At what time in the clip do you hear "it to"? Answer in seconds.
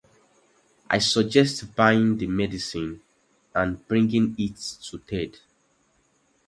4.39-4.97